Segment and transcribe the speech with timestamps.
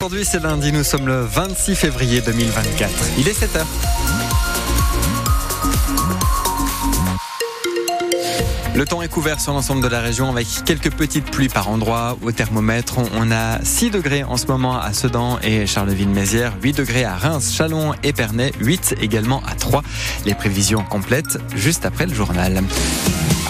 [0.00, 2.92] Aujourd'hui c'est lundi, nous sommes le 26 février 2024.
[3.18, 3.64] Il est 7h.
[8.76, 12.16] Le temps est couvert sur l'ensemble de la région avec quelques petites pluies par endroits.
[12.22, 17.04] Au thermomètre, on a 6 degrés en ce moment à Sedan et Charleville-Mézières, 8 degrés
[17.04, 19.82] à Reims, Chalon et Pernay, 8 également à 3.
[20.26, 22.62] Les prévisions complètes juste après le journal.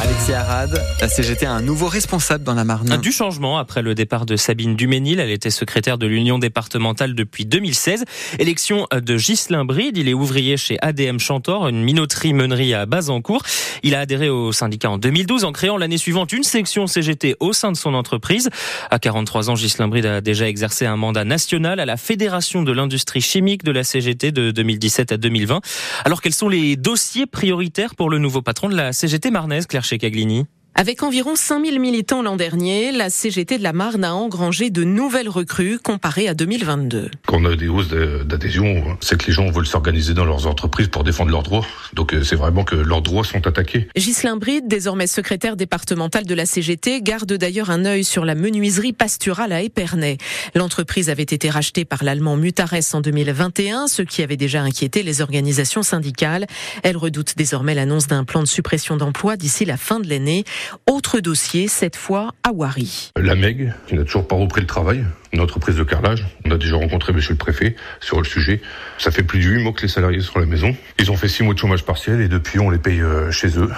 [0.00, 3.00] Alexis Arad, la CGT a un nouveau responsable dans la Marne.
[3.00, 5.18] Du changement après le départ de Sabine Duménil.
[5.18, 8.04] Elle était secrétaire de l'Union départementale depuis 2016.
[8.38, 9.96] Élection de Ghislain Bride.
[9.96, 13.42] Il est ouvrier chez ADM Chantor, une minoterie meunerie à Bazancourt.
[13.82, 17.52] Il a adhéré au syndicat en 2012 en créant l'année suivante une section CGT au
[17.52, 18.50] sein de son entreprise.
[18.92, 22.70] À 43 ans, Ghislain Bride a déjà exercé un mandat national à la Fédération de
[22.70, 25.60] l'industrie chimique de la CGT de 2017 à 2020.
[26.04, 29.87] Alors quels sont les dossiers prioritaires pour le nouveau patron de la CGT marnaise, Claire
[29.88, 30.44] chez Caglini
[30.78, 35.28] avec environ 5000 militants l'an dernier, la CGT de la Marne a engrangé de nouvelles
[35.28, 37.10] recrues comparées à 2022.
[37.26, 40.86] Quand on a des hausses d'adhésion, c'est que les gens veulent s'organiser dans leurs entreprises
[40.86, 41.66] pour défendre leurs droits.
[41.94, 43.88] Donc euh, c'est vraiment que leurs droits sont attaqués.
[43.96, 48.92] Ghislain Bride, désormais secrétaire départemental de la CGT, garde d'ailleurs un œil sur la menuiserie
[48.92, 50.16] pasturale à Épernay.
[50.54, 55.22] L'entreprise avait été rachetée par l'allemand Mutares en 2021, ce qui avait déjà inquiété les
[55.22, 56.46] organisations syndicales.
[56.84, 60.44] Elle redoute désormais l'annonce d'un plan de suppression d'emplois d'ici la fin de l'année.
[60.86, 63.10] Autre dossier, cette fois à Wari.
[63.16, 66.24] La MEG, qui n'a toujours pas repris le travail, une entreprise de carrelage.
[66.44, 68.60] On a déjà rencontré monsieur le préfet sur le sujet.
[68.98, 70.74] Ça fait plus de 8 mois que les salariés sont à la maison.
[70.98, 73.58] Ils ont fait 6 mois de chômage partiel et depuis on les paye euh, chez
[73.58, 73.70] eux.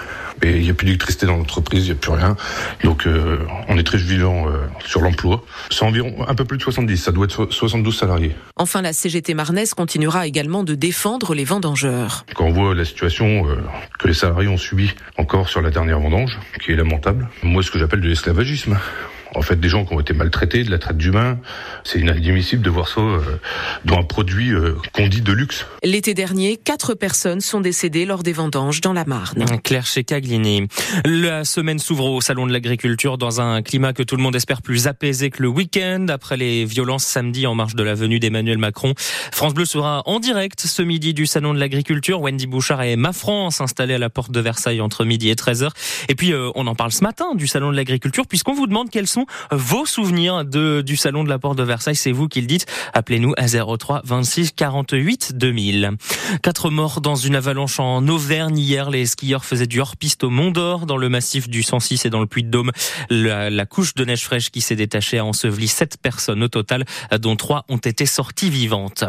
[0.43, 2.37] Et il n'y a plus d'électricité dans l'entreprise, il n'y a plus rien.
[2.85, 5.45] Donc euh, on est très vigilant euh, sur l'emploi.
[5.71, 8.35] C'est environ un peu plus de 70, ça doit être 72 salariés.
[8.57, 12.25] Enfin, la CGT Marnaise continuera également de défendre les vendangeurs.
[12.35, 13.47] Quand on voit la situation
[13.99, 17.71] que les salariés ont subie encore sur la dernière vendange, qui est lamentable, moi ce
[17.71, 18.79] que j'appelle de l'esclavagisme
[19.35, 21.39] en fait des gens qui ont été maltraités, de la traite d'humains.
[21.85, 23.21] C'est inadmissible de voir ça euh,
[23.85, 25.67] dans un produit euh, qu'on dit de luxe.
[25.83, 29.45] L'été dernier, quatre personnes sont décédées lors des vendanges dans la Marne.
[29.63, 30.67] Claire Checaglini.
[31.05, 34.63] La semaine s'ouvre au Salon de l'Agriculture dans un climat que tout le monde espère
[34.63, 36.07] plus apaisé que le week-end.
[36.09, 38.95] Après les violences samedi en marge de la venue d'Emmanuel Macron,
[39.33, 42.21] France Bleu sera en direct ce midi du Salon de l'Agriculture.
[42.21, 45.71] Wendy Bouchard et Ma France installés à la porte de Versailles entre midi et 13h.
[46.09, 48.91] Et puis, euh, on en parle ce matin du Salon de l'Agriculture puisqu'on vous demande
[48.91, 49.20] quels sont
[49.51, 51.97] vos souvenirs de, du salon de la Porte de Versailles.
[51.97, 52.67] C'est vous qui le dites.
[52.93, 55.93] Appelez-nous à 03 26 48 2000.
[56.43, 58.91] Quatre morts dans une avalanche en Auvergne hier.
[58.91, 62.21] Les skieurs faisaient du hors-piste au Mont d'Or dans le massif du 106 et dans
[62.21, 62.73] le Puy-de-Dôme.
[63.09, 66.85] La, la, couche de neige fraîche qui s'est détachée a enseveli sept personnes au total,
[67.19, 69.05] dont trois ont été sorties vivantes.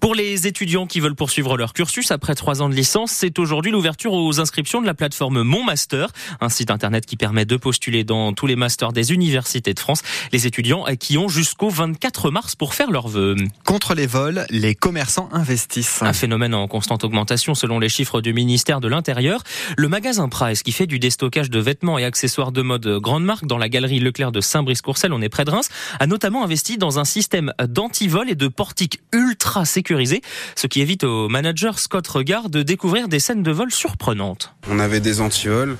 [0.00, 3.72] Pour les étudiants qui veulent poursuivre leur cursus après trois ans de licence, c'est aujourd'hui
[3.72, 6.08] l'ouverture aux inscriptions de la plateforme Mon Master,
[6.40, 10.02] un site internet qui permet de postuler dans tous les masters des universités de France.
[10.32, 13.36] Les étudiants qui ont jusqu'au 24 mars pour faire leurs vœux.
[13.64, 16.02] Contre les vols, les commerçants investissent.
[16.02, 19.42] Un phénomène en constante augmentation selon les chiffres du ministère de l'Intérieur.
[19.76, 23.46] Le magasin Price, qui fait du déstockage de vêtements et accessoires de mode grande marque
[23.46, 25.68] dans la galerie Leclerc de Saint-Brice-Courcelles, on est près de Reims,
[26.00, 30.22] a notamment investi dans un système d'antivol et de portiques ultra sécurisés,
[30.56, 34.54] ce qui évite au manager Scott Regard de découvrir des scènes de vol surprenantes.
[34.68, 35.76] On avait des antivols,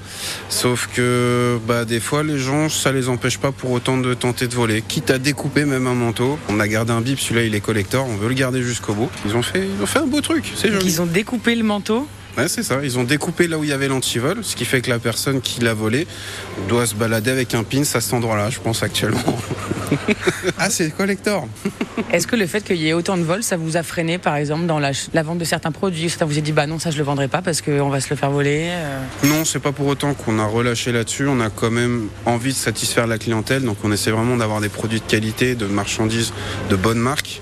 [0.49, 4.49] sauf que bah, des fois les gens, ça les empêche pas pour autant de tenter
[4.49, 4.83] de voler.
[4.87, 6.39] Quitte à découper même un manteau.
[6.49, 9.11] On a gardé un bip, celui-là il est collector, on veut le garder jusqu'au bout.
[9.25, 10.87] Ils ont fait, ils fait un beau truc, c'est joli.
[10.87, 12.81] Ils ont découpé le manteau Ouais, c'est ça.
[12.83, 15.41] Ils ont découpé là où il y avait l'antivol, ce qui fait que la personne
[15.41, 16.07] qui l'a volé
[16.69, 19.39] doit se balader avec un pin à cet endroit-là, je pense actuellement.
[20.59, 21.49] ah, c'est collector.
[22.13, 24.37] Est-ce que le fait qu'il y ait autant de vols, ça vous a freiné, par
[24.37, 24.93] exemple, dans la,
[25.23, 26.11] vente de certains produits?
[26.11, 28.11] Ça vous a dit, bah non, ça je le vendrai pas parce qu'on va se
[28.11, 29.01] le faire voler euh?
[29.25, 31.27] Non, c'est pas pour autant qu'on a relâché là-dessus.
[31.29, 34.69] On a quand même envie de satisfaire la clientèle, donc on essaie vraiment d'avoir des
[34.69, 36.33] produits de qualité, de marchandises
[36.69, 37.41] de bonne marque.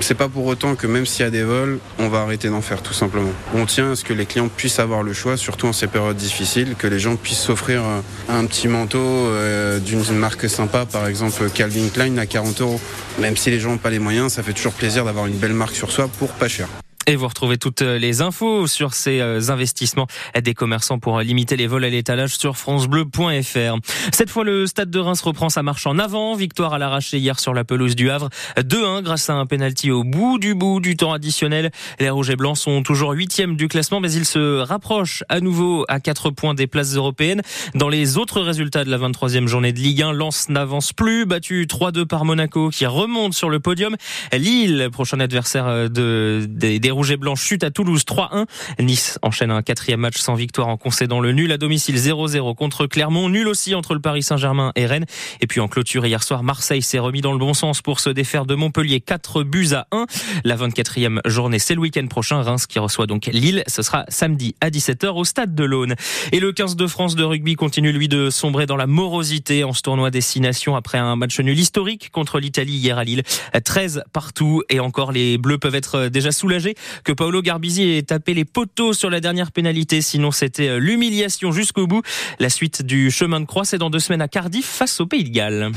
[0.00, 2.62] C'est pas pour autant que même s'il y a des vols, on va arrêter d'en
[2.62, 3.30] faire tout simplement.
[3.54, 6.16] On tient à ce que les clients puissent avoir le choix, surtout en ces périodes
[6.16, 11.06] difficiles, que les gens puissent s'offrir euh, un petit manteau euh, d'une marque sympa, par
[11.06, 12.80] exemple Calvin Klein à 40 euros.
[13.18, 15.54] Même si les gens n'ont pas les moyens, ça fait toujours plaisir d'avoir une belle
[15.54, 16.68] marque sur soi pour pas cher.
[17.10, 20.06] Et vous retrouvez toutes les infos sur ces euh, investissements
[20.40, 23.78] des commerçants pour limiter les vols à l'étalage sur francebleu.fr.
[24.12, 26.36] Cette fois, le stade de Reims reprend sa marche en avant.
[26.36, 28.28] Victoire à l'arraché hier sur la pelouse du Havre.
[28.58, 31.72] 2-1 grâce à un penalty au bout du bout du temps additionnel.
[31.98, 35.84] Les Rouges et Blancs sont toujours huitièmes du classement, mais ils se rapprochent à nouveau
[35.88, 37.42] à 4 points des places européennes.
[37.74, 41.66] Dans les autres résultats de la 23e journée de Ligue 1, Lens n'avance plus, battu
[41.68, 43.96] 3-2 par Monaco qui remonte sur le podium.
[44.32, 48.44] Lille, prochain adversaire de, des, des Rouges rouges et blancs chutent à Toulouse 3-1.
[48.78, 52.86] Nice enchaîne un quatrième match sans victoire en concédant le nul à domicile 0-0 contre
[52.86, 53.30] Clermont.
[53.30, 55.06] Nul aussi entre le Paris Saint-Germain et Rennes.
[55.40, 58.10] Et puis en clôture hier soir, Marseille s'est remis dans le bon sens pour se
[58.10, 60.04] défaire de Montpellier 4 buts à 1.
[60.44, 62.42] La 24e journée, c'est le week-end prochain.
[62.42, 63.64] Reims qui reçoit donc Lille.
[63.66, 65.94] Ce sera samedi à 17h au stade de l'Aune.
[66.32, 69.72] Et le 15 de France de rugby continue lui de sombrer dans la morosité en
[69.72, 73.22] ce tournoi destination après un match nul historique contre l'Italie hier à Lille.
[73.64, 76.74] 13 partout et encore les Bleus peuvent être déjà soulagés
[77.04, 80.00] que Paolo Garbisi ait tapé les poteaux sur la dernière pénalité.
[80.00, 82.02] Sinon c'était l'humiliation jusqu'au bout.
[82.38, 85.24] La suite du chemin de croix c'est dans deux semaines à Cardiff face au Pays
[85.24, 85.70] de Galles.